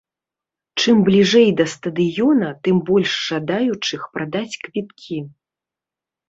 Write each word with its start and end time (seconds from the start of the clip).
Чым 0.83 1.01
бліжэй 1.09 1.49
да 1.59 1.65
стадыёна, 1.73 2.49
тым 2.69 2.79
больш 2.87 3.11
жадаючых 3.27 4.09
прадаць 4.17 4.59
квіткі. 4.65 5.17